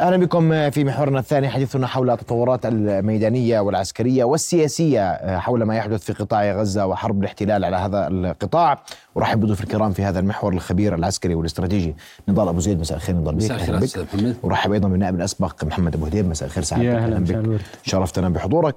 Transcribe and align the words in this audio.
أهلا 0.00 0.16
بكم 0.16 0.70
في 0.70 0.84
محورنا 0.84 1.18
الثاني 1.18 1.48
حديثنا 1.48 1.86
حول 1.86 2.10
التطورات 2.10 2.66
الميدانية 2.66 3.60
والعسكرية 3.60 4.24
والسياسية 4.24 5.38
حول 5.38 5.62
ما 5.62 5.76
يحدث 5.76 6.04
في 6.04 6.12
قطاع 6.12 6.52
غزة 6.52 6.86
وحرب 6.86 7.20
الاحتلال 7.20 7.64
على 7.64 7.76
هذا 7.76 8.06
القطاع. 8.08 8.82
أرحب 9.16 9.40
بضيوف 9.40 9.60
الكرام 9.60 9.92
في 9.92 10.02
هذا 10.02 10.20
المحور 10.20 10.52
الخبير 10.52 10.94
العسكري 10.94 11.34
والاستراتيجي 11.34 11.96
نضال 12.28 12.48
أبو 12.48 12.60
زيد. 12.60 12.80
مساء 12.80 12.96
الخير 12.96 13.16
نضال 13.16 13.34
بك. 13.34 13.42
مساء 13.42 13.56
الخير 13.56 14.04
محمد. 14.14 14.36
أرحب 14.44 14.72
أيضا 14.72 14.88
بالنائب 14.88 15.14
الأسبق 15.14 15.64
محمد 15.64 15.94
أبو 15.94 16.06
هديب. 16.06 16.28
مساء 16.28 16.48
الخير 16.48 16.62
سعد 16.62 16.82
يا 16.82 16.96
أهلا 16.96 17.18
بك. 17.18 17.60
شرفتنا 17.82 18.28
بحضورك. 18.28 18.76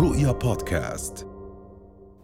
رؤيا 0.00 0.32
بودكاست. 0.32 1.26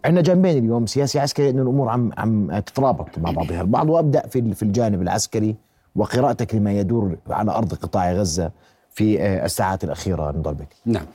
عندنا 0.04 0.20
جانبين 0.20 0.58
اليوم 0.64 0.86
سياسي 0.86 1.18
عسكري 1.18 1.50
انه 1.50 1.62
الأمور 1.62 1.88
عم 1.88 2.10
عم 2.18 2.58
تترابط 2.60 3.18
مع 3.18 3.30
بعضها 3.30 3.60
البعض 3.60 3.90
وأبدأ 3.90 4.26
في 4.26 4.54
في 4.54 4.62
الجانب 4.62 5.02
العسكري 5.02 5.56
وقراءتك 5.96 6.54
لما 6.54 6.72
يدور 6.72 7.16
على 7.30 7.50
أرض 7.50 7.74
قطاع 7.74 8.12
غزة 8.12 8.50
في 8.94 9.22
آه، 9.22 9.44
الساعات 9.44 9.84
الأخيرة 9.84 10.30
نضال 10.30 10.54
بك. 10.54 10.68
نعم. 10.86 11.06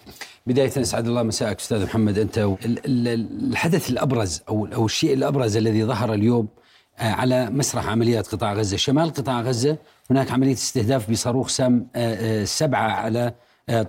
بداية 0.48 0.72
أسعد 0.82 1.08
الله 1.08 1.24
مساءك 1.24 1.60
أستاذ 1.60 1.84
محمد 1.84 2.18
أنت 2.18 2.50
الحدث 2.66 3.90
الأبرز 3.90 4.42
أو 4.50 4.66
أو 4.66 4.86
الشيء 4.86 5.14
الأبرز 5.14 5.58
الذي 5.58 5.86
ظهر 5.86 6.14
اليوم 6.14 6.48
آه، 7.00 7.12
على 7.12 7.50
مسرح 7.50 7.90
عمليات 7.90 8.28
قطاع 8.28 8.54
غزة، 8.54 8.78
شمال 8.78 9.14
قطاع 9.14 9.42
غزة 9.42 9.78
هناك 10.12 10.32
عملية 10.32 10.54
استهداف 10.54 11.12
بصاروخ 11.12 11.48
سام 11.48 11.88
آه، 11.96 12.44
سبعة 12.44 12.92
على 12.92 13.34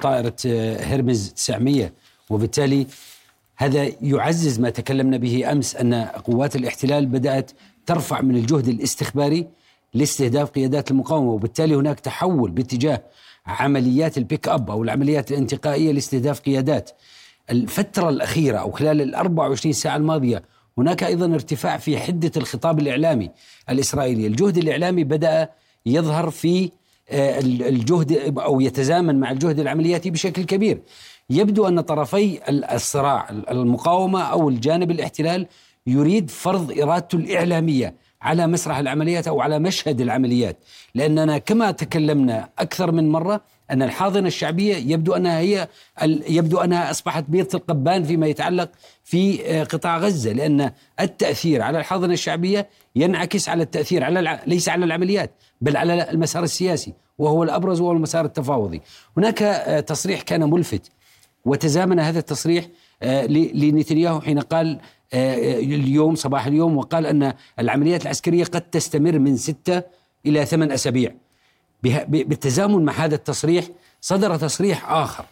طائرة 0.01 0.37
هرمز 0.81 1.33
900 1.33 1.93
وبالتالي 2.31 2.87
هذا 3.59 3.91
يعزز 4.03 4.61
ما 4.61 4.71
تكلمنا 4.71 5.17
به 5.17 5.53
أمس 5.53 5.77
أن 5.77 5.95
قوات 6.05 6.57
الاحتلال 6.57 7.07
بدأت 7.07 7.51
ترفع 7.87 8.21
من 8.21 8.37
الجهد 8.37 8.69
الاستخباري 8.69 9.47
لاستهداف 9.95 10.51
قيادات 10.51 10.91
المقاومة 10.91 11.33
وبالتالي 11.33 11.75
هناك 11.75 12.01
تحول 12.01 12.51
باتجاه 12.51 13.03
عمليات 13.47 14.19
البيك 14.19 14.49
أب 14.49 14.71
أو 14.71 14.83
العمليات 14.83 15.31
الانتقائية 15.31 15.93
لاستهداف 15.93 16.41
قيادات. 16.41 16.91
الفترة 17.51 18.09
الأخيرة 18.09 18.59
أو 18.59 18.71
خلال 18.71 19.03
ال 19.03 19.15
24 19.15 19.73
ساعة 19.73 19.97
الماضية 19.97 20.43
هناك 20.79 21.05
أيضا 21.05 21.35
ارتفاع 21.35 21.77
في 21.77 21.99
حدة 21.99 22.33
الخطاب 22.37 22.79
الإعلامي 22.79 23.31
الإسرائيلي، 23.71 24.27
الجهد 24.27 24.59
الإعلامي 24.59 25.05
بدأ 25.05 25.51
يظهر 25.87 26.31
في 26.31 26.71
آه، 27.11 27.41
الجهد 27.41 28.39
أو 28.39 28.61
يتزامن 28.61 29.21
مع 29.21 29.31
الجهد 29.31 29.61
العملياتي 29.61 30.11
بشكل 30.11 30.45
كبير. 30.45 30.81
يبدو 31.31 31.69
أن 31.69 31.81
طرفي 31.81 32.41
الصراع 32.75 33.29
المقاومة 33.31 34.23
أو 34.23 34.49
الجانب 34.49 34.91
الاحتلال 34.91 35.47
يريد 35.87 36.31
فرض 36.31 36.79
إرادته 36.81 37.17
الإعلامية 37.17 37.95
على 38.23 38.47
مسرح 38.47 38.79
العمليات 38.79 39.29
أو 39.29 39.41
على 39.41 39.59
مشهد 39.59 40.01
العمليات. 40.01 40.57
لأننا 40.95 41.39
كما 41.39 41.71
تكلمنا 41.71 42.49
أكثر 42.59 42.93
من 42.93 43.09
مرة 43.09 43.41
أن 43.71 43.83
الحاضنة 43.83 44.27
الشعبية 44.27 44.77
يبدو 44.77 45.13
أنها 45.13 45.39
هي 45.39 45.69
يبدو 46.29 46.59
أنها 46.59 46.91
أصبحت 46.91 47.25
بيضه 47.29 47.59
القبان 47.59 48.05
فيما 48.05 48.27
يتعلق 48.27 48.71
في 49.05 49.47
آه، 49.47 49.65
قطاع 49.65 49.99
غزة 49.99 50.33
لأن 50.33 50.71
التأثير 51.01 51.63
على 51.63 51.79
الحاضنة 51.79 52.13
الشعبية 52.13 52.69
ينعكس 52.97 53.49
على 53.49 53.63
التأثير 53.63 54.05
على 54.05 54.41
ليس 54.47 54.69
على 54.69 54.85
العمليات 54.85 55.31
بل 55.61 55.77
على 55.77 56.11
المسار 56.11 56.43
السياسي 56.43 56.95
وهو 57.19 57.43
الأبرز 57.43 57.81
وهو 57.81 57.93
المسار 57.93 58.25
التفاوضي. 58.25 58.83
هناك 59.17 59.43
آه، 59.43 59.81
تصريح 59.81 60.23
كان 60.23 60.51
ملفت 60.51 60.91
وتزامن 61.49 62.01
هذا 62.01 62.19
التصريح 62.19 62.67
آه، 63.03 63.27
لنتنياهو 63.27 64.21
حين 64.21 64.39
قال 64.39 64.79
آه، 65.15 65.59
اليوم 65.59 66.15
صباح 66.15 66.47
اليوم 66.47 66.77
وقال 66.77 67.07
أن 67.07 67.33
العمليات 67.59 68.03
العسكرية 68.03 68.45
قد 68.45 68.61
تستمر 68.61 69.19
من 69.19 69.37
ستة 69.37 69.83
إلى 70.27 70.45
ثمان 70.45 70.73
أسابيع. 70.73 71.15
بالتزامن 72.09 72.85
مع 72.85 72.93
هذا 72.93 73.15
التصريح 73.15 73.65
صدر 74.01 74.37
تصريح 74.37 74.93
آخر 74.93 75.25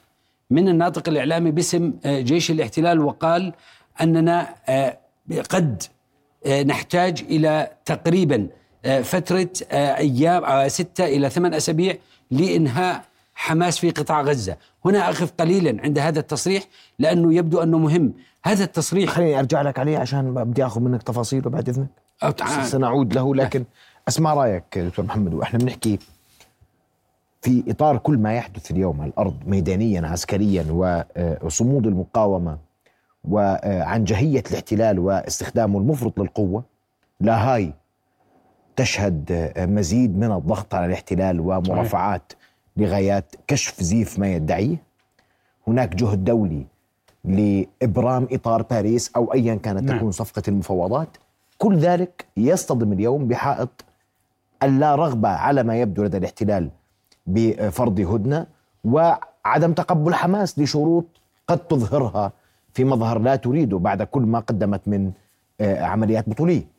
من 0.50 0.68
الناطق 0.68 1.08
الإعلامي 1.08 1.50
باسم 1.50 1.92
آه، 2.04 2.20
جيش 2.20 2.50
الاحتلال 2.50 3.00
وقال 3.00 3.52
أننا 4.00 4.54
قد 5.50 5.82
نحتاج 6.66 7.24
إلى 7.30 7.70
تقريبا 7.84 8.48
فترة 9.02 9.48
أيام 9.72 10.68
ستة 10.68 11.04
إلى 11.04 11.30
ثمان 11.30 11.54
أسابيع 11.54 11.96
لإنهاء 12.30 13.04
حماس 13.38 13.78
في 13.78 13.90
قطاع 13.90 14.22
غزة. 14.22 14.56
هنا 14.84 15.10
أخذ 15.10 15.26
قليلا 15.26 15.82
عند 15.82 15.98
هذا 15.98 16.20
التصريح 16.20 16.64
لأنه 16.98 17.34
يبدو 17.34 17.62
أنه 17.62 17.78
مهم. 17.78 18.12
هذا 18.44 18.64
التصريح 18.64 19.10
خليني 19.10 19.38
أرجع 19.38 19.62
لك 19.62 19.78
عليه 19.78 19.98
عشان 19.98 20.34
بدي 20.34 20.66
أخذ 20.66 20.80
منك 20.80 21.02
تفاصيله 21.02 21.50
بعد 21.50 21.68
إذنك. 21.68 21.88
سنعود 22.64 23.14
له 23.14 23.34
لكن 23.34 23.64
أسمع 24.08 24.34
رأيك 24.34 24.78
دكتور 24.78 25.04
محمد 25.04 25.34
وإحنا 25.34 25.58
بنحكي 25.58 25.98
في 27.42 27.64
إطار 27.68 27.98
كل 27.98 28.18
ما 28.18 28.34
يحدث 28.34 28.70
اليوم 28.70 29.00
على 29.00 29.10
الأرض 29.10 29.36
ميدانيا 29.46 30.08
عسكريا 30.08 30.66
وصمود 31.42 31.86
المقاومة 31.86 32.58
وعن 33.24 34.04
جهية 34.04 34.42
الاحتلال 34.50 34.98
واستخدامه 34.98 35.78
المفرط 35.78 36.20
للقوة 36.20 36.64
لا 37.20 37.54
هاي 37.54 37.72
تشهد 38.76 39.52
مزيد 39.58 40.18
من 40.18 40.32
الضغط 40.32 40.74
على 40.74 40.86
الاحتلال 40.86 41.40
ومرافعات 41.40 42.32
لغايات 42.76 43.34
كشف 43.46 43.82
زيف 43.82 44.18
ما 44.18 44.32
يدعيه 44.32 44.76
هناك 45.66 45.94
جهد 45.94 46.24
دولي 46.24 46.66
لإبرام 47.24 48.28
إطار 48.32 48.62
باريس 48.62 49.10
أو 49.16 49.32
أيا 49.32 49.54
كانت 49.54 49.82
نعم. 49.82 49.98
تكون 49.98 50.10
صفقة 50.10 50.42
المفاوضات. 50.48 51.08
كل 51.58 51.76
ذلك 51.76 52.26
يصطدم 52.36 52.92
اليوم 52.92 53.28
بحائط 53.28 53.84
اللا 54.62 54.94
رغبة 54.94 55.28
على 55.28 55.62
ما 55.62 55.80
يبدو 55.80 56.04
لدى 56.04 56.16
الاحتلال 56.16 56.70
بفرض 57.26 58.00
هدنة 58.00 58.46
وعدم 58.84 59.72
تقبل 59.72 60.14
حماس 60.14 60.58
لشروط 60.58 61.06
قد 61.48 61.58
تظهرها 61.58 62.32
في 62.72 62.84
مظهر 62.84 63.18
لا 63.18 63.36
تريده 63.36 63.78
بعد 63.78 64.02
كل 64.02 64.22
ما 64.22 64.38
قدمت 64.38 64.88
من 64.88 65.12
آه، 65.60 65.82
عمليات 65.82 66.28
بطولية. 66.28 66.75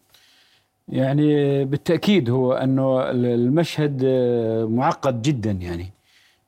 يعني 0.89 1.65
بالتأكيد 1.65 2.29
هو 2.29 2.53
أنه 2.53 3.11
المشهد 3.11 4.01
آه، 4.05 4.65
معقد 4.65 5.21
جدا 5.21 5.51
يعني 5.51 5.91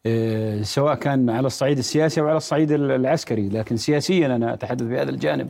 آه، 0.05 0.61
سواء 0.61 0.95
كان 0.95 1.29
على 1.29 1.47
الصعيد 1.47 1.77
السياسي 1.77 2.21
أو 2.21 2.27
على 2.27 2.37
الصعيد 2.37 2.71
العسكري. 2.71 3.49
لكن 3.49 3.77
سياسيا 3.77 4.35
أنا 4.35 4.53
أتحدث 4.53 4.87
في 4.87 4.97
هذا 4.97 5.09
الجانب. 5.09 5.49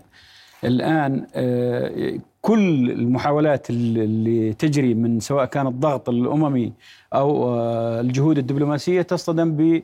الآن 0.63 1.27
آه، 1.35 2.19
كل 2.41 2.91
المحاولات 2.91 3.69
اللي 3.69 4.53
تجري 4.53 4.93
من 4.93 5.19
سواء 5.19 5.45
كان 5.45 5.67
الضغط 5.67 6.09
الأممي 6.09 6.73
أو 7.13 7.59
الجهود 7.99 8.37
الدبلوماسية 8.37 9.01
تصطدم 9.01 9.51
ب 9.57 9.83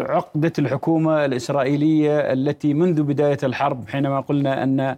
عقدة 0.00 0.52
الحكومة 0.58 1.24
الإسرائيلية 1.24 2.32
التي 2.32 2.74
منذ 2.74 3.02
بداية 3.02 3.38
الحرب 3.42 3.88
حينما 3.88 4.20
قلنا 4.20 4.62
أن 4.62 4.96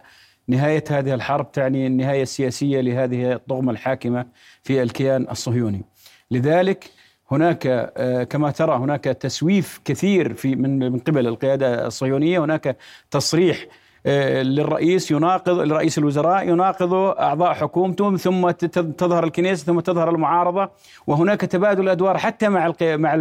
نهاية 0.48 0.84
هذه 0.90 1.14
الحرب 1.14 1.52
تعني 1.52 1.86
النهاية 1.86 2.22
السياسية 2.22 2.80
لهذه 2.80 3.32
الطغمة 3.32 3.72
الحاكمة 3.72 4.26
في 4.62 4.82
الكيان 4.82 5.26
الصهيوني. 5.30 5.84
لذلك 6.30 6.90
هناك 7.30 7.66
آه، 7.66 8.24
كما 8.24 8.50
ترى 8.50 8.76
هناك 8.76 9.04
تسويف 9.04 9.80
كثير 9.84 10.34
في 10.34 10.56
من 10.56 10.78
من 10.78 10.98
قبل 10.98 11.26
القيادة 11.26 11.86
الصهيونية 11.86 12.44
هناك 12.44 12.76
تصريح 13.10 13.66
للرئيس 14.06 15.10
يناقض 15.10 15.60
لرئيس 15.60 15.98
الوزراء 15.98 16.48
يناقض 16.48 16.94
أعضاء 16.94 17.52
حكومته 17.52 18.16
ثم 18.16 18.50
تظهر 18.50 19.24
الكنيسة 19.24 19.64
ثم 19.64 19.80
تظهر 19.80 20.10
المعارضة 20.10 20.70
وهناك 21.06 21.40
تبادل 21.40 21.88
أدوار 21.88 22.18
حتى 22.18 22.48
مع 22.48 22.72
مع 22.82 23.16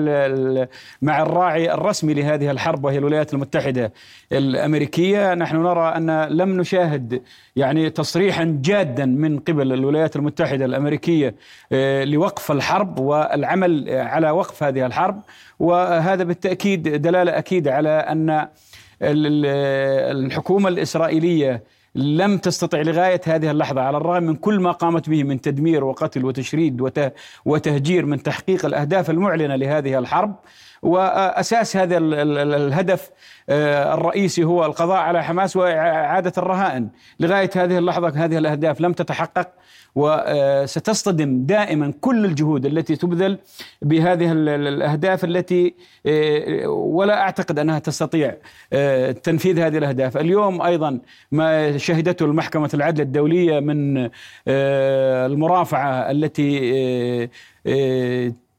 مع 1.01 1.21
الراعي 1.21 1.73
الرسمي 1.73 2.13
لهذه 2.13 2.51
الحرب 2.51 2.85
وهي 2.85 2.97
الولايات 2.97 3.33
المتحدة 3.33 3.93
الأمريكية. 4.31 5.33
نحن 5.33 5.57
نرى 5.57 5.87
أن 5.87 6.23
لم 6.23 6.57
نشاهد 6.61 7.21
يعني 7.55 7.89
تصريحا 7.89 8.59
جادا 8.61 9.05
من 9.05 9.39
قبل 9.39 9.73
الولايات 9.73 10.15
المتحدة 10.15 10.65
الأمريكية 10.65 11.35
آه، 11.71 12.03
لوقف 12.03 12.51
الحرب 12.51 12.99
والعمل 12.99 13.89
على 13.89 14.31
وقف 14.31 14.63
هذه 14.63 14.85
الحرب 14.85 15.21
وهذا 15.59 16.23
بالتأكيد 16.23 16.83
دلالة 17.01 17.37
أكيدة 17.37 17.73
على 17.73 17.89
أن 17.89 18.47
الحكومة 19.01 20.69
الإسرائيلية 20.69 21.63
لم 21.95 22.37
تستطع 22.37 22.81
لغاية 22.81 23.21
هذه 23.25 23.51
اللحظة 23.51 23.81
على 23.81 23.97
الرغم 23.97 24.23
من 24.23 24.35
كل 24.35 24.59
ما 24.59 24.71
قامت 24.71 25.09
به 25.09 25.23
من 25.23 25.41
تدمير 25.41 25.83
وقتل 25.83 26.25
وتشريد 26.25 26.91
وتهجير 27.45 28.05
من 28.05 28.23
تحقيق 28.23 28.65
الأهداف 28.65 29.09
المعلنة 29.09 29.55
لهذه 29.55 29.99
الحرب 29.99 30.35
وأساس 30.81 31.77
هذا 31.77 31.97
الهدف 31.97 33.09
آه، 33.49 33.93
الرئيسي 33.93 34.43
هو 34.43 34.65
القضاء 34.65 34.97
على 34.97 35.23
حماس 35.23 35.55
وإعادة 35.55 36.33
الرهائن. 36.37 36.89
لغاية 37.19 37.49
هذه 37.55 37.77
اللحظة 37.77 38.25
هذه 38.25 38.37
الأهداف 38.37 38.81
لم 38.81 38.93
تتحقق 38.93 39.47
وستصطدم 39.95 41.45
دائما 41.45 41.93
كل 42.01 42.25
الجهود 42.25 42.65
التي 42.65 42.95
تبذل 42.95 43.37
بهذه 43.81 44.31
الأهداف 44.31 45.23
التي 45.23 45.75
ولا 46.67 47.21
أعتقد 47.21 47.59
أنها 47.59 47.79
تستطيع 47.79 48.35
تنفيذ 49.23 49.59
هذه 49.59 49.77
الأهداف، 49.77 50.17
اليوم 50.17 50.61
أيضا 50.61 50.99
ما 51.31 51.77
شهدته 51.77 52.25
المحكمة 52.25 52.69
العدل 52.73 53.01
الدولية 53.01 53.59
من 53.59 54.09
المرافعة 54.47 56.11
التي 56.11 57.29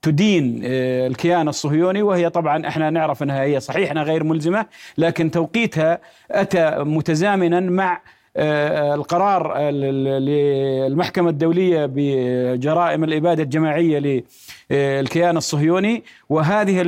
تدين 0.02 0.60
الكيان 0.64 1.48
الصهيوني 1.48 2.02
وهي 2.02 2.30
طبعا 2.30 2.68
إحنا 2.68 2.90
نعرف 2.90 3.22
إنها 3.22 3.42
هي 3.42 3.60
صحيح 3.60 3.90
إنها 3.90 4.02
غير 4.02 4.24
ملزمة 4.24 4.66
لكن 4.98 5.30
توقيتها 5.30 6.00
أتى 6.30 6.74
متزامنا 6.78 7.60
مع 7.60 8.00
آه، 8.36 8.94
القرار 8.94 9.58
للمحكمة 9.70 11.30
الدولية 11.30 11.86
بجرائم 11.94 13.04
الإبادة 13.04 13.42
الجماعية 13.42 14.22
للكيان 14.70 15.36
الصهيوني 15.36 16.04
وهذه 16.28 16.82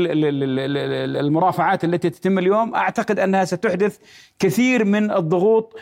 المرافعات 1.21 1.85
التي 1.85 2.11
تتم 2.11 2.39
اليوم 2.39 2.75
أعتقد 2.75 3.19
أنها 3.19 3.45
ستحدث 3.45 3.99
كثير 4.39 4.85
من 4.85 5.11
الضغوط 5.11 5.77
آه، 5.77 5.81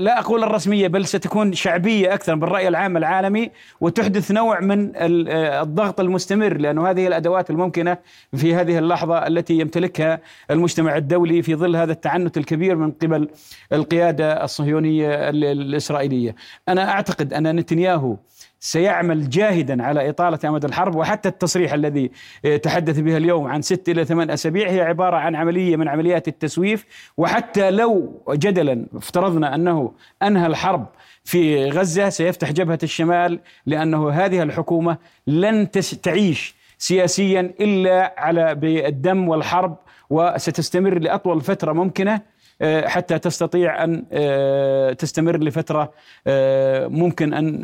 لا 0.00 0.18
أقول 0.18 0.44
الرسمية 0.44 0.88
بل 0.88 1.06
ستكون 1.06 1.52
شعبية 1.52 2.14
أكثر 2.14 2.34
بالرأي 2.34 2.68
العام 2.68 2.96
العالمي 2.96 3.50
وتحدث 3.80 4.30
نوع 4.30 4.60
من 4.60 4.92
آه، 4.96 5.62
الضغط 5.62 6.00
المستمر 6.00 6.56
لأنه 6.56 6.90
هذه 6.90 7.06
الأدوات 7.06 7.50
الممكنة 7.50 7.98
في 8.36 8.54
هذه 8.54 8.78
اللحظة 8.78 9.26
التي 9.26 9.54
يمتلكها 9.54 10.20
المجتمع 10.50 10.96
الدولي 10.96 11.42
في 11.42 11.54
ظل 11.54 11.76
هذا 11.76 11.92
التعنت 11.92 12.36
الكبير 12.36 12.76
من 12.76 12.90
قبل 12.90 13.28
القيادة 13.72 14.44
الصهيونية 14.44 15.28
الإسرائيلية. 15.30 16.34
أنا 16.68 16.90
أعتقد 16.90 17.32
أن 17.32 17.56
نتنياهو 17.56 18.16
سيعمل 18.60 19.28
جاهدا 19.28 19.82
على 19.82 20.08
إطالة 20.08 20.38
أمد 20.44 20.64
الحرب 20.64 20.96
وحتى 20.96 21.28
التصريح 21.28 21.72
الذي 21.72 22.10
آه، 22.44 22.56
تحدث 22.56 22.98
به 22.98 23.16
اليوم 23.16 23.46
عن 23.46 23.62
ست 23.62 23.88
إلى 23.88 24.04
ثمان 24.04 24.30
أسابيع 24.30 24.70
هي 24.70 24.80
عبارة 24.80 25.16
عن 25.16 25.36
عملية 25.36 25.76
من 25.76 25.88
عمليات 25.88 26.28
التسويف. 26.28 26.86
وحتى 27.16 27.70
لو 27.70 28.22
جدلا 28.30 28.86
افترضنا 28.94 29.54
أنه 29.54 29.92
أنهى 30.22 30.46
الحرب 30.46 30.86
في 31.24 31.68
غزة 31.70 32.08
سيفتح 32.08 32.52
جبهة 32.52 32.78
الشمال 32.82 33.40
لأنه 33.66 34.10
هذه 34.10 34.42
الحكومة 34.42 34.98
لن 35.26 35.70
تعيش 36.02 36.54
سياسيا 36.78 37.40
إلا 37.60 38.14
على 38.18 38.54
بالدم 38.54 39.28
والحرب 39.28 39.76
وستستمر 40.10 40.98
لأطول 40.98 41.40
فترة 41.40 41.72
ممكنة. 41.72 42.20
حتى 42.62 43.18
تستطيع 43.18 43.84
أن 43.84 44.04
آه، 44.12 44.92
تستمر 44.92 45.36
لفترة 45.36 45.92
آه، 46.26 46.86
ممكن 46.86 47.34
أن 47.34 47.62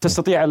تستطيع 0.00 0.44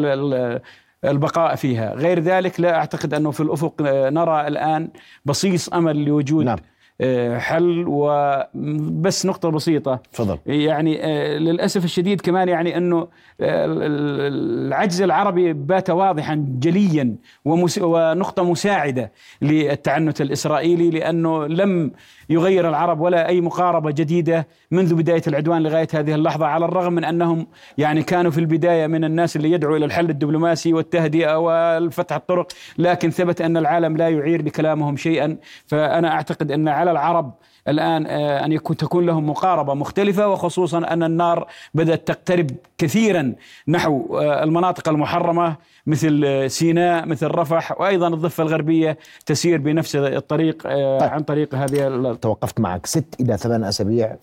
البقاء 1.05 1.55
فيها 1.55 1.93
غير 1.93 2.19
ذلك 2.19 2.59
لا 2.59 2.75
أعتقد 2.75 3.13
أنه 3.13 3.31
في 3.31 3.39
الأفق 3.39 3.81
نرى 4.09 4.47
الآن 4.47 4.89
بصيص 5.25 5.69
أمل 5.69 6.05
لوجود 6.05 6.45
نعم. 6.45 6.57
آه، 7.03 7.37
حل 7.37 7.85
وبس 7.87 9.25
نقطة 9.25 9.49
بسيطة. 9.49 9.99
تفضل. 10.13 10.37
يعني 10.45 11.05
آه، 11.05 11.37
للأسف 11.37 11.85
الشديد 11.85 12.21
كمان 12.21 12.49
يعني 12.49 12.77
أنه 12.77 13.07
آه، 13.41 13.65
العجز 13.67 15.01
العربي 15.01 15.53
بات 15.53 15.89
واضحا 15.89 16.45
جليا 16.59 17.15
ونقطة 17.45 18.43
مساعدة 18.43 19.11
للتعنت 19.41 20.21
الإسرائيلي 20.21 20.89
لأنه 20.89 21.47
لم 21.47 21.91
يغير 22.29 22.69
العرب 22.69 22.99
ولا 22.99 23.27
أي 23.27 23.41
مقاربة 23.41 23.91
جديدة 23.91 24.47
منذ 24.71 24.95
بداية 24.95 25.21
العدوان 25.27 25.63
لغاية 25.63 25.87
هذه 25.93 26.15
اللحظة 26.15 26.45
على 26.45 26.65
الرغم 26.65 26.93
من 26.93 27.03
أنهم 27.03 27.47
يعني 27.77 28.03
كانوا 28.03 28.31
في 28.31 28.37
البداية 28.37 28.87
من 28.87 29.03
الناس 29.03 29.35
اللي 29.35 29.51
يدعوا 29.51 29.77
إلى 29.77 29.85
الحل 29.85 30.09
الدبلوماسي 30.09 30.73
والتهدئة 30.73 31.37
والفتح 31.37 32.15
الطرق 32.15 32.51
لكن 32.77 33.09
ثبت 33.09 33.41
أن 33.41 33.57
العالم 33.57 33.97
لا 33.97 34.09
يعير 34.09 34.45
لكلامهم 34.45 34.97
شيئا. 34.97 35.37
فأنا 35.67 36.11
أعتقد 36.11 36.51
أن 36.51 36.67
على 36.67 36.91
العرب 36.93 37.33
الآن 37.67 38.05
آه، 38.07 38.45
أن 38.45 38.51
يكون 38.51 38.77
تكون 38.77 39.05
لهم 39.05 39.29
مقاربة 39.29 39.73
مختلفة 39.73 40.27
وخصوصا 40.27 40.77
أن 40.77 41.03
النار 41.03 41.47
بدأت 41.73 42.07
تقترب 42.07 42.51
كثيرا 42.77 43.35
نحو 43.67 44.17
آه، 44.17 44.43
المناطق 44.43 44.89
المحرمة 44.89 45.55
مثل 45.87 46.23
آه، 46.25 46.47
سيناء 46.47 47.05
مثل 47.05 47.27
رفح 47.27 47.81
وأيضا 47.81 48.07
الضفة 48.07 48.43
الغربية 48.43 48.97
تسير 49.25 49.57
بنفس 49.57 49.95
الطريق 49.95 50.63
طيب. 50.63 51.03
عن 51.03 51.23
طريق 51.23 51.55
هذه 51.55 52.13
توقفت 52.21 52.59
معك. 52.59 52.85
ست 52.85 53.15
إلى 53.19 53.37
ثمان 53.37 53.63
أسابيع 53.63 54.15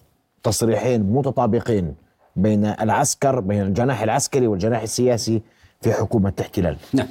تصريحين 0.43 1.02
متطابقين 1.02 1.94
بين 2.37 2.64
العسكر 2.64 3.40
بين 3.40 3.62
الجناح 3.62 4.02
العسكري 4.02 4.46
والجناح 4.46 4.82
السياسي 4.82 5.43
في 5.81 5.93
حكومة 5.93 6.32
الاحتلال 6.38 6.76
نعم. 6.93 7.06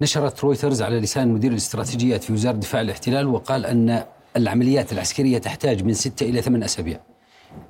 نشرت 0.00 0.44
رويترز 0.44 0.82
على 0.82 1.00
لسان 1.00 1.28
مدير 1.28 1.50
الاستراتيجيات 1.50 2.24
في 2.24 2.32
وزارة 2.32 2.56
دفاع 2.56 2.80
الاحتلال 2.80 3.26
وقال 3.26 3.66
أن 3.66 4.04
العمليات 4.36 4.92
العسكرية 4.92 5.38
تحتاج 5.38 5.84
من 5.84 5.94
ستة 5.94 6.24
إلى 6.24 6.42
ثمان 6.42 6.62
أسابيع 6.62 7.00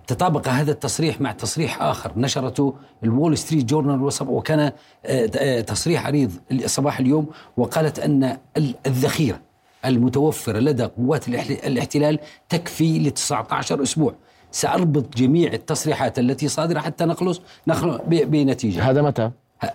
تطابق 0.06 0.48
هذا 0.48 0.72
التصريح 0.72 1.20
مع 1.20 1.32
تصريح 1.32 1.82
آخر 1.82 2.12
نشرته 2.16 2.74
الوول 3.04 3.38
ستريت 3.38 3.64
جورنال 3.64 4.10
وكان 4.20 4.60
آه، 4.60 4.72
آه، 5.06 5.60
تصريح 5.60 6.06
عريض 6.06 6.32
صباح 6.66 6.98
اليوم 6.98 7.26
وقالت 7.56 7.98
أن 7.98 8.38
الذخيرة 8.86 9.40
المتوفرة 9.84 10.58
لدى 10.58 10.84
قوات 10.84 11.28
الاحتلال 11.28 12.18
تكفي 12.48 12.98
ل 12.98 13.10
19 13.10 13.82
أسبوع 13.82 14.14
سأربط 14.50 15.16
جميع 15.16 15.52
التصريحات 15.52 16.18
التي 16.18 16.48
صادرة 16.48 16.80
حتى 16.80 17.04
نخلص 17.04 17.40
نخلص 17.66 18.00
بنتيجة 18.06 18.90
هذا 18.90 19.02
متى؟ 19.02 19.30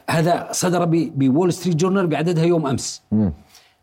هذا 0.09 0.47
صدر 0.51 0.85
بول 1.15 1.53
ستريت 1.53 1.75
جورنال 1.75 2.07
بعددها 2.07 2.45
يوم 2.45 2.67
أمس. 2.67 3.03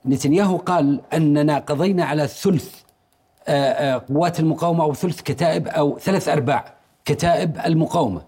نتنياهو 0.06 0.56
قال 0.56 1.00
أننا 1.12 1.58
قضينا 1.58 2.04
على 2.04 2.26
ثلث 2.26 2.87
قوات 4.08 4.40
المقاومة 4.40 4.84
أو 4.84 4.94
ثلث 4.94 5.20
كتائب 5.20 5.68
أو 5.68 5.98
ثلاث 5.98 6.28
أرباع 6.28 6.74
كتائب 7.04 7.58
المقاومة. 7.66 8.22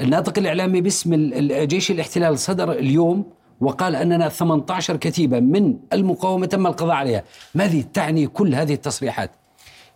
الناطق 0.00 0.38
الإعلامي 0.38 0.80
باسم 0.80 1.30
جيش 1.50 1.90
الاحتلال 1.90 2.38
صدر 2.38 2.72
اليوم 2.72 3.24
وقال 3.60 3.96
أننا 3.96 4.28
18 4.28 4.96
كتيبة 4.96 5.40
من 5.40 5.76
المقاومة 5.92 6.46
تم 6.46 6.66
القضاء 6.66 6.94
عليها. 6.96 7.22
ماذا 7.54 7.80
تعني 7.92 8.26
كل 8.26 8.54
هذه 8.54 8.74
التصريحات؟ 8.74 9.30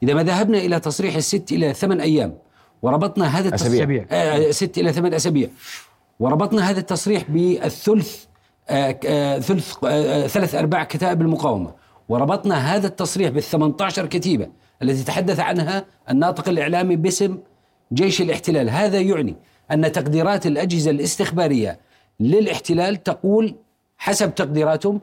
إذا 0.02 0.14
ما 0.14 0.22
ذهبنا 0.22 0.58
إلى 0.58 0.80
تصريح 0.80 1.16
الست 1.16 1.52
إلى 1.52 1.74
ثمان 1.74 2.00
أيام 2.00 2.34
وربطنا 2.82 3.26
هذا 3.38 3.48
التصريح 3.48 4.06
آه 4.10 4.50
ست 4.50 4.78
إلى 4.78 4.92
ثمان 4.92 5.14
أسابيع. 5.14 5.48
وربطنا 6.20 6.70
هذا 6.70 6.80
التصريح 6.80 7.24
بالثلث 7.28 8.24
آه 8.68 8.98
آه 9.06 9.38
ثلث 9.38 9.74
آه 9.84 10.26
ثلاث 10.26 10.54
أرباع 10.54 10.84
كتائب 10.84 11.20
المقاومة. 11.22 11.81
وربطنا 12.08 12.74
هذا 12.74 12.86
التصريح 12.86 13.30
بال 13.30 13.42
18 13.42 14.06
كتيبة 14.06 14.48
التي 14.82 15.04
تحدث 15.04 15.40
عنها 15.40 15.84
الناطق 16.10 16.48
الإعلامي 16.48 16.96
باسم 16.96 17.38
جيش 17.92 18.20
الاحتلال. 18.20 18.70
هذا 18.70 19.00
يعني 19.00 19.36
أن 19.70 19.92
تقديرات 19.92 20.46
الأجهزة 20.46 20.90
الاستخبارية 20.90 21.80
للاحتلال 22.20 23.02
تقول 23.02 23.54
حسب 23.98 24.34
تقديراتهم 24.34 25.00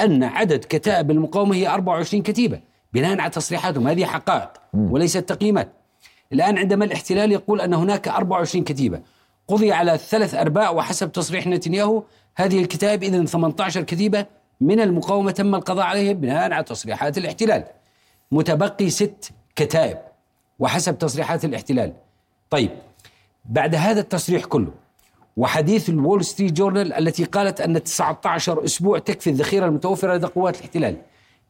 أن 0.00 0.22
عدد 0.22 0.64
كتائب 0.68 1.10
المقاومة 1.10 1.54
هي 1.54 1.68
24 1.68 2.22
كتيبة 2.22 2.60
بناء 2.92 3.20
على 3.20 3.30
تصريحاتهم. 3.30 3.88
هذه 3.88 4.04
حقائق 4.04 4.50
وليست 4.74 5.18
تقييمات. 5.18 5.72
الآن 6.32 6.58
عندما 6.58 6.84
الاحتلال 6.84 7.32
يقول 7.32 7.60
أن 7.60 7.74
هناك 7.74 8.08
24 8.08 8.64
كتيبة 8.64 9.00
قضي 9.48 9.72
على 9.72 9.98
ثلاث 9.98 10.34
أرباع 10.34 10.70
وحسب 10.70 11.12
تصريح 11.12 11.46
نتنياهو 11.46 12.02
هذه 12.36 12.60
الكتائب 12.60 13.02
إذن 13.02 13.26
18 13.26 13.82
كتيبة 13.82 14.26
من 14.60 14.80
المقاومة 14.80 15.30
تم 15.30 15.54
القضاء 15.54 15.84
عليهم 15.84 16.12
بناء 16.20 16.52
على 16.52 16.64
تصريحات 16.64 17.18
الاحتلال. 17.18 17.64
متبقي 18.32 18.90
ست 18.90 19.32
كتائب 19.56 19.98
وحسب 20.58 20.98
تصريحات 20.98 21.44
الاحتلال. 21.44 21.92
طيب 22.50 22.70
بعد 23.44 23.74
هذا 23.74 24.00
التصريح 24.00 24.44
كله 24.44 24.72
وحديث 25.36 25.88
الول 25.88 26.24
ستريت 26.24 26.52
جورنال 26.52 26.92
التي 26.92 27.24
قالت 27.24 27.60
أن 27.60 27.82
19 27.82 28.64
أسبوع 28.64 28.98
تكفي 28.98 29.30
الذخيرة 29.30 29.66
المتوفرة 29.66 30.14
لدى 30.14 30.26
قوات 30.26 30.56
الاحتلال. 30.56 30.96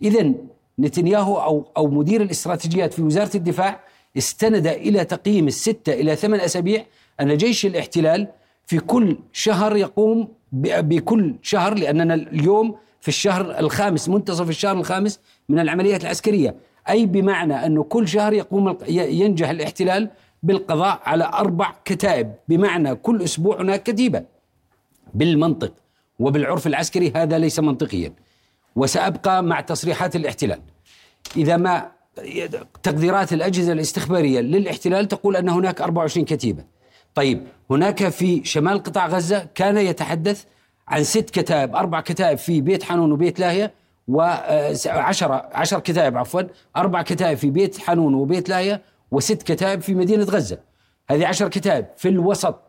إذا 0.03 0.33
نتنياهو 0.79 1.37
أو, 1.37 1.67
أو 1.77 1.87
مدير 1.87 2.23
الاستراتيجيات 2.23 2.95
في 2.95 3.03
وزارة 3.03 3.37
الدفاع 3.37 3.81
استند 4.17 4.67
إلى 4.67 5.05
تقييم 5.05 5.47
الستة 5.47 5.93
إلى 5.93 6.17
ثمان 6.17 6.41
أسابيع 6.41 6.85
أن 7.21 7.37
جيش 7.37 7.67
الاحتلال 7.67 8.29
في 8.67 8.79
كل 8.79 9.19
شهر 9.33 9.77
يقوم 9.77 10.29
بكل 10.53 11.35
شهر 11.43 11.75
لأننا 11.75 12.15
اليوم 12.15 12.77
في 13.01 13.09
الشهر 13.09 13.59
الخامس 13.59 14.09
منتصف 14.09 14.49
الشهر 14.49 14.77
الخامس 14.77 15.21
من 15.49 15.59
العمليات 15.59 16.03
العسكرية. 16.03 16.55
أي 16.89 17.07
بمعنى 17.07 17.67
أنه 17.67 17.83
كل 17.83 18.09
شهر 18.09 18.33
يقوم 18.33 18.79
ينجح 18.89 19.49
الاحتلال 19.49 20.11
بالقضاء 20.43 21.01
على 21.05 21.25
أربع 21.25 21.75
كتائب 21.85 22.35
بمعنى 22.49 22.95
كل 22.95 23.23
أسبوع 23.23 23.61
هناك 23.61 23.83
كتيبة. 23.83 24.25
بالمنطق 25.15 25.73
وبالعرف 26.19 26.67
العسكري 26.67 27.13
هذا 27.17 27.39
ليس 27.39 27.61
منطقيا. 27.61 28.13
وسأبقى 28.77 29.43
مع 29.43 29.61
تصريحات 29.61 30.17
الاحتلال. 30.17 30.61
إذا 31.37 31.57
ما 31.57 31.91
تقديرات 32.83 33.33
الأجهزة 33.33 33.73
الاستخبارية 33.73 34.41
للاحتلال 34.41 35.09
تقول 35.09 35.37
أن 35.37 35.49
هناك 35.49 35.81
24 35.81 36.27
كتيبة. 36.27 36.65
طيب 37.15 37.47
هناك 37.71 38.09
في 38.09 38.45
شمال 38.45 38.83
قطاع 38.83 39.07
غزة 39.07 39.47
كان 39.55 39.77
يتحدث 39.77 40.45
عن 40.91 41.05
ست 41.05 41.31
كتائب 41.31 41.77
أربع 41.77 42.01
كتائب 42.01 42.39
في 42.39 42.61
بيت 42.61 42.83
حنون 42.83 43.13
وبيت 43.13 43.41
لاهية 43.41 43.73
وعشرة 44.09 45.49
عشر 45.53 45.81
كتائب 45.81 46.17
عفوا 46.17 46.43
أربع 46.77 47.03
كتائب 47.03 47.39
في 47.39 47.51
بيت 47.51 47.79
حنون 47.79 48.15
وبيت 48.15 48.49
لاهية 48.49 48.83
وست 49.11 49.43
كتائب 49.43 49.81
في 49.81 49.95
مدينة 49.95 50.25
غزة. 50.25 50.59
هذه 51.11 51.27
عشر 51.27 51.49
كتائب 51.49 51.87
في 51.97 52.09
الوسط 52.09 52.61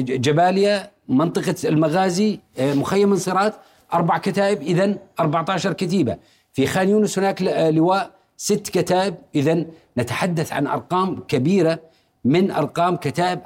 جباليا 0.00 0.90
منطقة 1.08 1.54
المغازي 1.64 2.40
مخيم 2.60 3.12
انصراط 3.12 3.52
أربع 3.94 4.18
كتائب 4.18 4.62
إذا 4.62 4.94
14 5.20 5.72
كتيبة. 5.72 6.16
في 6.52 6.66
خان 6.66 6.88
يونس 6.88 7.18
هناك 7.18 7.42
لواء 7.74 8.10
ست 8.36 8.68
كتائب 8.68 9.14
إذا 9.34 9.64
نتحدث 9.98 10.52
عن 10.52 10.66
أرقام 10.66 11.20
كبيرة 11.28 11.78
من 12.24 12.50
أرقام 12.50 12.96
كتائب 12.96 13.40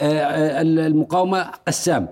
المقاومة 0.00 1.50
قسام 1.66 2.08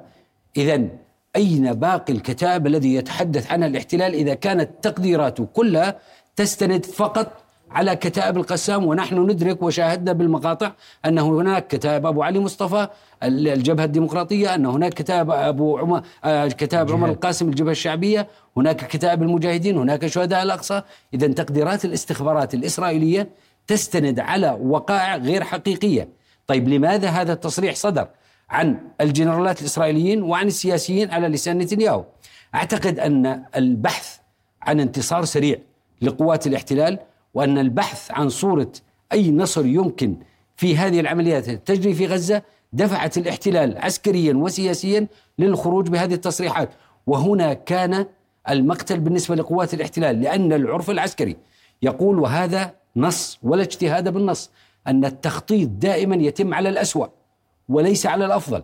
إذا 0.56 0.88
أين 1.36 1.72
باقي 1.72 2.12
الكتائب 2.12 2.66
الذي 2.66 2.94
يتحدث 2.94 3.52
عنها 3.52 3.68
الاحتلال 3.68 4.14
إذا 4.14 4.34
كانت 4.34 4.70
تقديراته 4.82 5.44
كلها 5.44 5.98
تستند 6.36 6.84
فقط 6.84 7.42
على 7.70 7.96
كتائب 7.96 8.36
القسام 8.36 8.86
ونحن 8.86 9.18
ندرك 9.18 9.62
وشاهدنا 9.62 10.12
بالمقاطع 10.12 10.72
أن 11.04 11.18
هناك 11.18 11.66
كتائب 11.66 12.06
أبو 12.06 12.22
علي 12.22 12.40
مصطفى 12.40 12.88
الجبهة 13.22 13.84
الديمقراطية 13.84 14.54
أن 14.54 14.66
هناك 14.66 14.94
كتائب 14.94 15.30
أبو 15.30 15.78
عمر 15.78 16.02
آه، 16.24 16.48
كتائب 16.48 16.92
عمر 16.92 17.08
القاسم 17.08 17.48
الجبهة 17.48 17.70
الشعبية 17.70 18.28
هناك 18.56 18.76
كتائب 18.86 19.22
المجاهدين 19.22 19.76
هناك 19.76 20.06
شهداء 20.06 20.42
الأقصى. 20.42 20.82
إذا 21.14 21.26
تقديرات 21.26 21.84
الاستخبارات 21.84 22.54
الإسرائيلية 22.54 23.28
تستند 23.66 24.20
على 24.20 24.58
وقائع 24.62 25.16
غير 25.16 25.44
حقيقية. 25.44 26.08
طيب 26.46 26.68
لماذا 26.68 27.08
هذا 27.08 27.32
التصريح 27.32 27.74
صدر؟ 27.74 28.08
عن 28.52 28.78
الجنرالات 29.00 29.60
الإسرائيليين 29.60 30.22
وعن 30.22 30.46
السياسيين 30.46 31.10
على 31.10 31.28
لسان 31.28 31.58
نتنياهو. 31.58 32.04
أعتقد 32.54 32.98
أن 32.98 33.44
البحث 33.56 34.18
عن 34.62 34.80
انتصار 34.80 35.24
سريع 35.24 35.58
لقوات 36.02 36.46
الاحتلال 36.46 36.98
وأن 37.34 37.58
البحث 37.58 38.10
عن 38.10 38.28
صورة 38.28 38.72
أي 39.12 39.30
نصر 39.30 39.66
يمكن 39.66 40.16
في 40.56 40.76
هذه 40.76 41.00
العمليات 41.00 41.50
تجري 41.50 41.94
في 41.94 42.06
غزة 42.06 42.42
دفعت 42.72 43.18
الاحتلال 43.18 43.78
عسكريا 43.78 44.34
وسياسيا 44.34 45.06
للخروج 45.38 45.88
بهذه 45.88 46.14
التصريحات. 46.14 46.70
وهنا 47.06 47.54
كان 47.54 48.06
المقتل 48.48 49.00
بالنسبة 49.00 49.34
لقوات 49.34 49.74
الاحتلال 49.74 50.20
لأن 50.20 50.52
العرف 50.52 50.90
العسكري 50.90 51.36
يقول 51.82 52.18
وهذا 52.18 52.74
نص 52.96 53.38
ولا 53.42 53.62
اجتهاد 53.62 54.08
بالنص 54.08 54.50
أن 54.86 55.04
التخطيط 55.04 55.68
دائما 55.68 56.16
يتم 56.16 56.54
على 56.54 56.68
الأسوأ. 56.68 57.06
وليس 57.68 58.06
على 58.06 58.24
الأفضل 58.26 58.62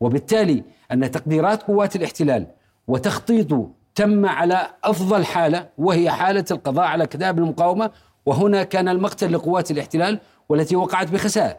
وبالتالي 0.00 0.64
أن 0.92 1.10
تقديرات 1.10 1.62
قوات 1.62 1.96
الاحتلال 1.96 2.46
وتخطيطه 2.88 3.70
تم 3.94 4.26
على 4.26 4.66
أفضل 4.84 5.24
حالة 5.24 5.68
وهي 5.78 6.10
حالة 6.10 6.44
القضاء 6.50 6.84
على 6.84 7.06
كتاب 7.06 7.38
المقاومة 7.38 7.90
وهنا 8.26 8.62
كان 8.62 8.88
المقتل 8.88 9.32
لقوات 9.32 9.70
الاحتلال 9.70 10.20
والتي 10.48 10.76
وقعت 10.76 11.10
بخسائر. 11.10 11.56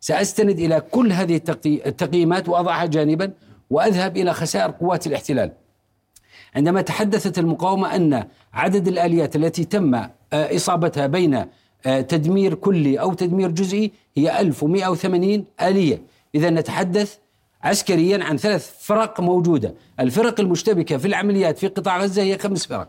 سأستند 0.00 0.58
إلى 0.58 0.80
كل 0.80 1.12
هذه 1.12 1.40
التقييمات 1.66 2.48
وأضعها 2.48 2.86
جانبا 2.86 3.32
وأذهب 3.70 4.16
إلى 4.16 4.32
خسائر 4.32 4.70
قوات 4.70 5.06
الاحتلال. 5.06 5.52
عندما 6.56 6.80
تحدثت 6.82 7.38
المقاومة 7.38 7.96
أن 7.96 8.24
عدد 8.52 8.88
الآليات 8.88 9.36
التي 9.36 9.64
تم 9.64 9.94
آه، 9.94 10.10
إصابتها 10.32 11.06
بين 11.06 11.44
آه، 11.86 12.00
تدمير 12.00 12.54
كلي 12.54 13.00
أو 13.00 13.14
تدمير 13.14 13.50
جزئي 13.50 13.92
هي 14.16 14.40
1180 14.40 15.44
آلية، 15.62 16.02
إذا 16.34 16.50
نتحدث 16.50 17.16
عسكريا 17.62 18.24
عن 18.24 18.36
ثلاث 18.36 18.72
فرق 18.80 19.20
موجودة، 19.20 19.74
الفرق 20.00 20.40
المشتبكة 20.40 20.96
في 20.96 21.08
العمليات 21.08 21.58
في 21.58 21.66
قطاع 21.66 22.02
غزة 22.02 22.22
هي 22.22 22.38
خمس 22.38 22.66
فرق. 22.66 22.88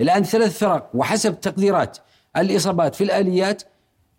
الآن 0.00 0.22
ثلاث 0.22 0.58
فرق 0.58 0.90
وحسب 0.94 1.40
تقديرات 1.40 1.98
الإصابات 2.36 2.94
في 2.94 3.04
الآليات 3.04 3.62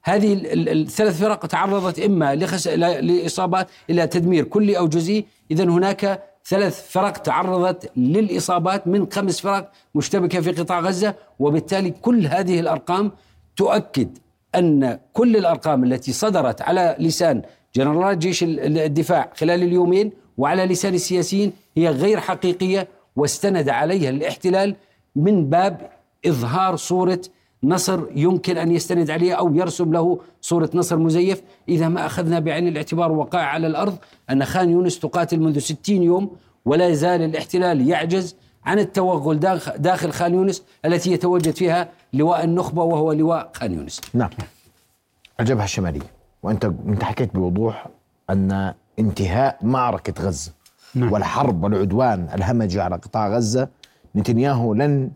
هذه 0.03 0.41
الثلاث 0.43 1.19
فرق 1.19 1.46
تعرضت 1.46 2.00
إما 2.00 2.36
لخس... 2.36 2.67
لإصابات 2.67 3.67
إلى 3.89 4.07
تدمير 4.07 4.43
كلي 4.43 4.77
أو 4.77 4.88
جزئي، 4.88 5.25
اذا 5.51 5.63
هناك 5.63 6.24
ثلاث 6.46 6.91
فرق 6.91 7.12
تعرضت 7.12 7.91
للإصابات 7.98 8.88
من 8.88 9.12
خمس 9.12 9.39
فرق 9.39 9.72
مشتبكة 9.96 10.41
في 10.41 10.51
قطاع 10.51 10.79
غزة، 10.79 11.15
وبالتالي 11.39 11.91
كل 11.91 12.27
هذه 12.27 12.60
الأرقام 12.60 13.12
تؤكد 13.55 14.17
أن 14.55 15.00
كل 15.13 15.38
الأرقام 15.38 15.84
التي 15.84 16.13
صدرت 16.13 16.62
على 16.62 16.96
لسان 17.00 17.41
جنرالات 17.76 18.18
جيش 18.18 18.44
الدفاع 18.44 19.32
خلال 19.36 19.64
اليومين 19.64 20.12
وعلى 20.38 20.66
لسان 20.66 20.94
السياسيين 20.94 21.54
هي 21.78 21.90
غير 21.90 22.20
حقيقية 22.20 22.88
واستند 23.16 23.70
عليها 23.70 24.10
الاحتلال 24.10 24.76
من 25.16 25.50
باب 25.50 25.90
إظهار 26.26 26.76
صورة 26.76 27.22
نصر 27.64 28.04
يمكن 28.16 28.58
أن 28.58 28.72
يستند 28.72 29.10
عليه 29.10 29.34
أو 29.34 29.56
يرسم 29.56 29.94
له 29.94 30.20
صورة 30.42 30.70
نصر 30.74 30.98
مزيف 30.98 31.42
إذا 31.70 31.88
ما 31.88 32.06
أخذنا 32.06 32.40
بعين 32.40 32.68
الاعتبار 32.68 33.12
وقائع 33.12 33.46
على 33.46 33.68
الأرض 33.68 33.98
أن 34.30 34.46
خان 34.46 34.70
يونس 34.70 35.00
تقاتل 35.00 35.40
منذ 35.40 35.60
60 35.60 36.04
يوم 36.04 36.36
ولا 36.66 36.88
يزال 36.88 37.22
الاحتلال 37.22 37.90
يعجز 37.90 38.36
عن 38.66 38.80
التوغل 38.80 39.40
داخل 39.78 40.12
خان 40.12 40.34
يونس 40.34 40.64
التي 40.86 41.12
يتواجد 41.12 41.56
فيها 41.56 41.90
لواء 42.14 42.44
النخبة 42.44 42.84
وهو 42.84 43.12
لواء 43.12 43.52
خان 43.54 43.74
يونس. 43.74 44.02
نعم. 44.14 44.30
الجبهة 45.40 45.64
الشمالية. 45.64 46.17
وأنت 46.48 46.72
أنت 46.88 47.04
حكيت 47.04 47.36
بوضوح 47.36 47.88
أن 48.30 48.74
انتهاء 49.00 49.58
معركة 49.62 50.24
غزة 50.24 50.51
نعم. 50.96 51.12
والحرب 51.12 51.63
والعدوان 51.63 52.27
الهمجي 52.34 52.82
على 52.82 52.96
قطاع 52.96 53.27
غزة 53.30 53.68
نتنياهو 54.16 54.74
لن 54.74 55.12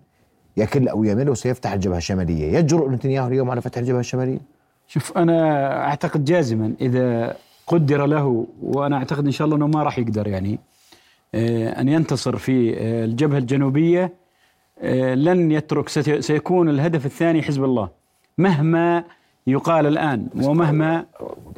يكل 0.58 0.88
أو 0.88 1.04
يمل 1.04 1.30
وسيفتح 1.30 1.72
الجبهة 1.74 1.98
الشمالية، 1.98 2.58
يجرؤ 2.58 2.90
نتنياهو 2.90 3.28
اليوم 3.28 3.52
على 3.52 3.62
فتح 3.62 3.78
الجبهة 3.78 4.00
الشمالية؟ 4.00 4.40
شوف 4.88 5.18
أنا 5.18 5.68
أعتقد 5.88 6.26
جازما 6.26 6.74
إذا 6.82 7.36
قدر 7.68 8.06
له 8.06 8.48
وأنا 8.62 8.98
أعتقد 8.98 9.26
إن 9.26 9.32
شاء 9.32 9.46
الله 9.46 9.58
إنه 9.58 9.68
ما 9.68 9.84
راح 9.84 10.00
يقدر 10.00 10.28
يعني 10.28 10.60
آه، 11.36 11.82
أن 11.82 11.90
ينتصر 11.90 12.38
في 12.38 12.78
آه، 12.78 13.06
الجبهة 13.06 13.38
الجنوبية 13.38 14.14
آه، 14.80 15.16
لن 15.16 15.52
يترك 15.52 15.90
سيكون 16.20 16.70
الهدف 16.70 17.06
الثاني 17.06 17.42
حزب 17.42 17.64
الله 17.64 17.90
مهما 18.38 19.04
يقال 19.48 19.88
الآن 19.88 20.28
ومهما 20.44 21.06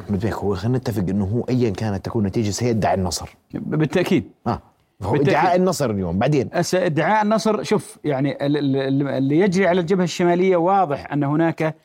بدك 0.10 0.34
هو 0.34 0.56
خلينا 0.56 0.78
نتفق 0.78 1.04
إنه 1.10 1.25
هو 1.25 1.42
ايا 1.50 1.70
كانت 1.70 2.06
تكون 2.06 2.22
النتيجه 2.22 2.50
سيدعي 2.50 2.94
النصر. 2.94 3.36
بالتأكيد. 3.54 4.24
آه. 4.48 4.62
هو 5.02 5.16
ادعاء 5.16 5.56
النصر 5.56 5.90
اليوم 5.90 6.20
بعدين؟ 6.20 6.50
ادعاء 6.74 7.24
النصر 7.24 7.63
شوف 7.63 7.98
يعني 8.04 8.38
اللي 8.46 9.40
يجري 9.40 9.68
على 9.68 9.82
الجبهة 9.82 10.04
الشمالية 10.04 10.56
واضح 10.58 11.12
أن 11.13 11.24
هناك 11.24 11.75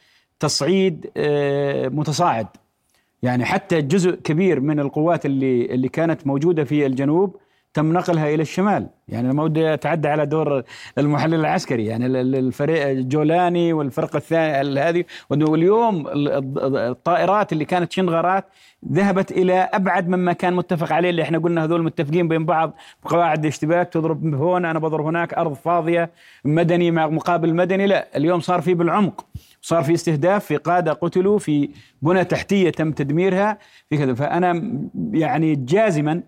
تصعيد 0.40 1.10
آه، 1.16 1.88
متصاعد. 1.88 2.46
يعني 3.22 3.44
حتى 3.44 3.82
جزء 3.82 4.10
كبير 4.10 4.60
من 4.60 4.80
القوات 4.80 5.26
اللي 5.26 5.64
اللي 5.74 5.88
كانت 5.88 6.26
موجودة 6.26 6.64
في 6.64 6.86
الجنوب 6.86 7.36
تم 7.74 7.92
نقلها 7.92 8.34
إلى 8.34 8.42
الشمال. 8.42 8.86
يعني 9.08 9.32
ما 9.32 9.42
ودي 9.42 9.74
أتعدى 9.74 10.08
على 10.08 10.26
دور 10.26 10.62
المحلل 10.98 11.34
العسكري 11.34 11.86
يعني 11.86 12.06
الفريق 12.06 12.88
الجولاني 12.88 13.72
والفرقة 13.72 14.16
الثانية 14.16 14.88
هذه. 14.88 15.04
واليوم 15.30 16.04
الطائرات 16.74 17.52
اللي 17.52 17.64
كانت 17.64 17.92
شنغرات 17.92 18.44
ذهبت 18.92 19.32
إلى 19.32 19.54
أبعد 19.54 20.08
مما 20.08 20.32
كان 20.32 20.54
متفق 20.54 20.92
عليه 20.92 21.10
اللي 21.10 21.22
إحنا 21.22 21.38
قلنا 21.38 21.64
هذول 21.64 21.82
متفقين 21.82 22.28
بين 22.28 22.44
بعض 22.44 22.74
بقواعد 23.04 23.46
اشتباك 23.46 23.88
تضرب 23.88 24.34
هون 24.34 24.64
أنا 24.64 24.78
بضرب 24.78 25.06
هناك 25.06 25.34
أرض 25.34 25.52
فاضية 25.52 26.10
مدني 26.44 26.90
مع 26.90 27.06
مقابل 27.06 27.54
مدني. 27.54 27.86
لا 27.86 28.08
اليوم 28.16 28.40
صار 28.40 28.60
في 28.60 28.74
بالعمق 28.74 29.26
صار 29.62 29.82
في 29.82 29.94
استهداف 29.94 30.44
في 30.44 30.56
قادة 30.56 30.92
قتلوا 30.92 31.38
في 31.38 31.70
بنى 32.02 32.24
تحتية 32.24 32.70
تم 32.70 32.92
تدميرها 32.92 33.58
في 33.90 33.98
كذا. 33.98 34.14
فأنا 34.14 34.78
يعني 35.12 35.54
جازما 35.54 36.22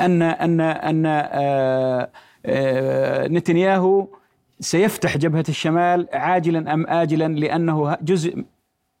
ان 0.00 0.22
ان 0.22 0.60
أن 0.60 1.06
آه، 1.06 2.10
آه، 2.46 3.28
نتنياهو 3.28 4.08
سيفتح 4.60 5.16
جبهة 5.16 5.44
الشمال 5.48 6.08
عاجلا 6.12 6.74
أم 6.74 6.86
اجلا 6.86 7.28
لأنه 7.28 7.96
جزء 8.02 8.44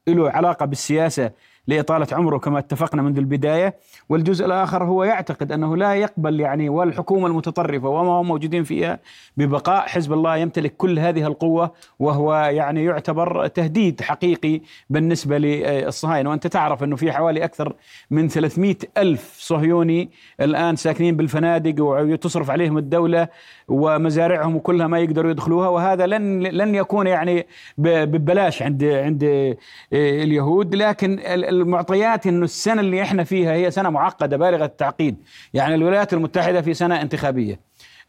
له 0.08 0.30
علاقة 0.30 0.66
بالسياسة 0.66 1.30
لإطالة 1.68 2.06
عمره 2.12 2.38
كما 2.38 2.58
اتفقنا 2.58 3.02
منذ 3.02 3.18
البداية. 3.18 3.74
والجزء 4.08 4.46
الآخر 4.46 4.84
هو 4.84 5.04
يعتقد 5.04 5.52
أنه 5.52 5.76
لا 5.76 5.94
يقبل 5.94 6.40
يعني 6.40 6.68
والحكومة 6.68 7.26
المتطرفة 7.26 7.88
وما 7.88 8.12
هم 8.12 8.26
موجودين 8.28 8.64
فيها 8.64 8.98
ببقاء 9.36 9.86
حزب 9.86 10.12
الله 10.12 10.36
يمتلك 10.36 10.76
كل 10.76 10.98
هذه 10.98 11.26
القوة 11.26 11.72
وهو 11.98 12.34
يعني 12.34 12.84
يعتبر 12.84 13.46
تهديد 13.46 14.00
حقيقي 14.00 14.60
بالنسبة 14.90 15.38
للصهاينة. 15.38 16.30
وأنت 16.30 16.46
تعرف 16.46 16.82
أنه 16.82 16.96
في 16.96 17.12
حوالي 17.12 17.44
أكثر 17.44 17.74
من 18.10 18.28
300 18.28 18.76
ألف 18.98 19.36
صهيوني 19.38 20.10
الآن 20.40 20.76
ساكنين 20.76 21.16
بالفنادق 21.16 21.74
وتصرف 21.84 22.50
عليهم 22.50 22.78
الدولة 22.78 23.28
ومزارعهم 23.68 24.56
وكلها 24.56 24.86
ما 24.86 24.98
يقدروا 24.98 25.30
يدخلوها. 25.30 25.68
وهذا 25.68 26.06
لن 26.06 26.42
لن 26.42 26.74
يكون 26.74 27.06
يعني 27.06 27.46
ببلاش 27.78 28.62
عند 28.62 28.84
عند 28.84 29.56
اليهود. 29.92 30.74
لكن 30.74 31.18
المعطيات 31.60 32.26
إنه 32.26 32.44
السنة 32.44 32.80
اللي 32.80 33.02
إحنا 33.02 33.24
فيها 33.24 33.52
هي 33.52 33.70
سنة 33.70 33.90
معقدة 33.90 34.36
بالغة 34.36 34.64
التعقيد. 34.64 35.16
يعني 35.54 35.74
الولايات 35.74 36.12
المتحدة 36.12 36.62
في 36.62 36.74
سنة 36.74 37.02
انتخابية. 37.02 37.60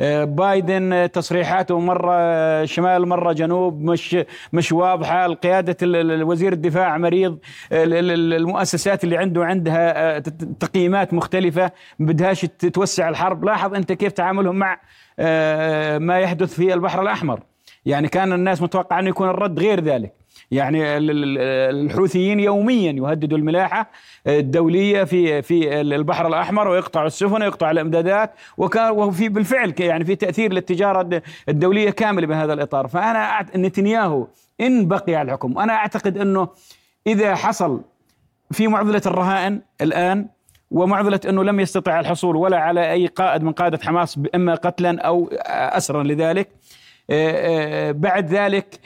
آه، 0.02 0.24
بايدن 0.24 1.10
تصريحاته 1.14 1.80
مرة 1.80 2.66
شمال 2.66 3.08
مرة 3.08 3.34
جنوب 3.34 3.82
مش 3.82 4.18
مش 4.54 4.72
واضحة. 4.72 5.34
قياده 5.34 5.78
وزير 6.26 6.54
الدفاع 6.54 6.98
مريض. 6.98 7.38
المؤسسات 7.72 9.04
اللي 9.04 9.18
عنده 9.18 9.46
عندها 9.46 10.16
آه، 10.16 10.20
تقييمات 10.60 11.14
مختلفة. 11.14 11.72
بدهاش 12.00 12.42
توسع 12.74 13.10
الحرب. 13.10 13.46
لاحظ 13.46 13.74
أنت 13.74 13.92
كيف 13.92 14.12
تعاملهم 14.12 14.56
مع 14.56 14.80
آه، 15.20 15.98
ما 15.98 16.20
يحدث 16.20 16.54
في 16.54 16.74
البحر 16.74 17.02
الأحمر. 17.02 17.40
يعني 17.86 18.08
كان 18.08 18.34
الناس 18.34 18.62
متوقع 18.62 19.00
إنه 19.00 19.10
يكون 19.10 19.30
الرد 19.30 19.60
غير 19.60 19.80
ذلك. 19.84 20.14
يعني 20.52 20.98
الحوثيين 20.98 22.40
يوميا 22.40 22.92
يهددوا 22.92 23.38
الملاحة 23.38 23.92
الدولية 24.28 25.04
في 25.04 25.42
في 25.42 25.82
البحر 25.82 26.28
الأحمر 26.28 26.68
ويقطعوا 26.68 27.08
السفن 27.08 27.42
ويقطع 27.42 27.72
الإمدادات 27.72 28.34
وكان 28.58 28.92
وفي 28.92 29.30
بالفعل 29.30 29.74
يعني 29.80 30.06
في 30.06 30.16
تأثير 30.16 30.54
للتجارة 30.54 31.22
الدولية 31.50 31.90
كامله 31.90 32.28
بهذا 32.28 32.54
الإطار. 32.54 32.88
فأنا 32.88 33.46
نتنياهو 33.56 34.28
إن 34.62 34.88
بقي 34.88 35.16
على 35.16 35.28
الحكم. 35.28 35.60
أنا 35.60 35.74
أعتقد 35.74 36.18
إنه 36.18 36.48
إذا 37.08 37.36
حصل 37.36 37.82
في 38.52 38.68
معضلة 38.68 39.02
الرهائن 39.06 39.62
الآن 39.82 40.28
ومعضلة 40.72 41.20
إنه 41.30 41.44
لم 41.44 41.60
يستطع 41.60 42.00
الحصول 42.00 42.36
ولا 42.36 42.58
على 42.58 42.92
أي 42.92 43.08
قائد 43.08 43.44
من 43.44 43.52
قادة 43.52 43.80
حماس 43.84 44.20
اما 44.36 44.56
قتلا 44.56 45.02
أو 45.02 45.30
اسرا 45.48 46.04
لذلك 46.04 46.50
بعد 48.00 48.28
ذلك 48.30 48.80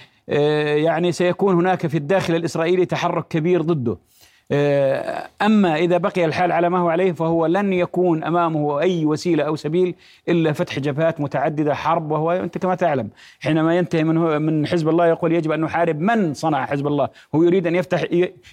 يعني 0.75 1.11
سيكون 1.11 1.55
هناك 1.55 1.87
في 1.87 1.97
الداخل 1.97 2.35
الإسرائيلي 2.35 2.85
تحرك 2.85 3.27
كبير 3.27 3.61
ضده. 3.61 3.91
آه، 3.91 3.97
أما 5.41 5.75
إذا 5.75 5.97
بقي 5.97 6.25
الحال 6.25 6.51
على 6.51 6.69
ما 6.69 6.79
هو 6.79 6.89
عليه 6.89 7.11
فهو 7.11 7.45
لن 7.45 7.73
يكون 7.73 8.23
أمامه 8.23 8.79
أي 8.81 9.05
وسيلة 9.05 9.43
أو 9.43 9.55
سبيل 9.55 9.95
إلا 10.29 10.53
فتح 10.53 10.79
جبهات 10.79 11.21
متعددة 11.21 11.73
حرب 11.75 12.11
وهو 12.11 12.31
أنت 12.31 12.57
كما 12.57 12.75
تعلم 12.75 13.09
حينما 13.39 13.77
ينتهي 13.77 14.03
من 14.03 14.41
من 14.41 14.67
حزب 14.67 14.89
الله 14.89 15.07
يقول 15.07 15.31
يجب 15.31 15.51
أن 15.51 15.61
نحارب 15.61 15.99
من 15.99 16.33
صنع 16.33 16.65
حزب 16.65 16.87
الله 16.87 17.09
هو 17.35 17.43
يريد 17.43 17.67
أن 17.67 17.75
يفتح 17.75 18.05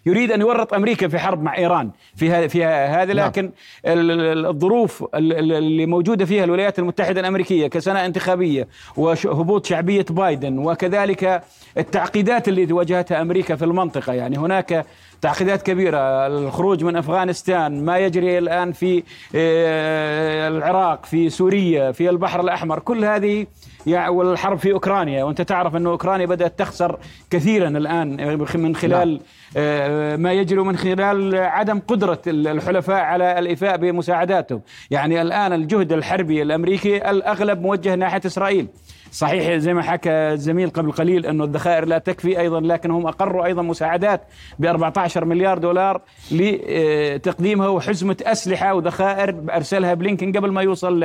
يريد 0.06 0.32
أن 0.32 0.40
يورط 0.40 0.74
أمريكا 0.74 1.08
في 1.08 1.18
حرب 1.18 1.42
مع 1.42 1.56
إيران 1.56 1.90
في 2.16 2.30
هذا 2.30 2.46
في 2.46 2.64
هذا 2.64 3.14
نعم. 3.14 3.26
لكن 3.26 3.50
الظروف 3.86 5.04
اللي 5.14 5.86
موجودة 5.86 6.24
فيها 6.24 6.44
الولايات 6.44 6.78
المتحدة 6.78 7.20
الأمريكية 7.20 7.66
كسنة 7.66 8.06
انتخابية 8.06 8.68
وهبوط 8.96 9.66
شعبية 9.66 10.06
بايدن 10.10 10.58
وكذلك 10.58 11.42
التعقيدات 11.78 12.48
اللي 12.48 12.72
واجهتها 12.72 13.22
أمريكا 13.22 13.56
في 13.56 13.64
المنطقة 13.64 14.12
يعني 14.12 14.38
هناك 14.38 14.86
تعقيدات 15.20 15.62
كبيرة. 15.62 16.26
الخروج 16.26 16.84
من 16.84 16.96
أفغانستان 16.96 17.84
ما 17.84 17.98
يجري 17.98 18.38
الآن 18.38 18.72
في 18.72 19.02
آه، 19.34 20.48
العراق 20.48 21.06
في 21.06 21.30
سوريا 21.30 21.92
في 21.92 22.10
البحر 22.10 22.40
الأحمر. 22.40 22.78
كل 22.78 23.04
هذه 23.04 23.46
والحرب 23.87 24.58
في 24.58 24.72
أوكرانيا. 24.72 25.25
وأنت 25.25 25.42
تعرف 25.42 25.76
أن 25.76 25.87
أوكرانيا 25.87 26.26
بدأت 26.26 26.58
تخسر 26.58 26.98
كثيرا 27.30 27.68
الآن 27.68 28.38
من 28.54 28.76
خلال 28.76 29.14
لا. 29.14 29.20
آه، 29.56 30.16
ما 30.16 30.32
يجري 30.32 30.60
من 30.60 30.76
خلال 30.76 31.34
عدم 31.34 31.78
قدرة 31.78 32.22
الحلفاء 32.26 33.00
على 33.00 33.38
الإيفاء 33.38 33.76
بمساعداتهم. 33.76 34.60
يعني 34.90 35.22
الآن 35.22 35.52
الجهد 35.52 35.92
الحربي 35.92 36.42
الأمريكي 36.42 37.10
الأغلب 37.10 37.62
موجه 37.62 37.94
ناحية 37.94 38.20
إسرائيل. 38.26 38.66
صحيح 39.12 39.56
زي 39.56 39.74
ما 39.74 39.82
حكى 39.82 40.10
الزميل 40.10 40.70
قبل 40.70 40.92
قليل 40.92 41.26
أنه 41.26 41.44
الذخائر 41.44 41.84
لا 41.84 41.98
تكفي 41.98 42.40
أيضا 42.40 42.60
لكن 42.60 42.90
هم 42.90 43.06
أقروا 43.06 43.44
أيضا 43.44 43.62
مساعدات 43.62 44.20
ب 44.58 44.64
14 44.64 45.24
مليار 45.24 45.58
دولار 45.58 46.00
لتقديمها 46.30 47.68
وحزمة 47.68 48.16
أسلحة 48.22 48.74
وذخائر 48.74 49.34
أرسلها 49.50 49.94
بلينكن 49.94 50.32
قبل 50.32 50.50
ما 50.50 50.62
يوصل 50.62 51.00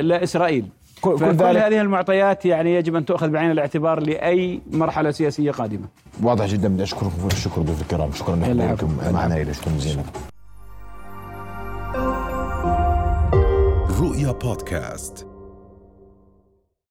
لإسرائيل 0.00 0.66
كل, 1.00 1.18
كل 1.18 1.56
هذه 1.56 1.80
المعطيات 1.80 2.46
يعني 2.46 2.74
يجب 2.74 2.96
أن 2.96 3.04
تؤخذ 3.04 3.28
بعين 3.28 3.50
الاعتبار 3.50 4.00
لأي 4.00 4.60
مرحلة 4.70 5.10
سياسية 5.10 5.50
قادمة. 5.50 5.86
واضح 6.22 6.46
جدا 6.46 6.68
بدي 6.68 6.82
أشكركم 6.82 7.28
شكر 7.34 7.62
ضيوف 7.62 7.82
الكرام 7.82 8.12
شكرا 8.12 8.36
لكم 8.36 8.98
معنا 9.12 9.36
إلى 9.36 9.54
شكرا 9.54 9.72
جزيلا. 9.72 10.02
رؤيا 14.00 14.32
بودكاست 14.32 15.26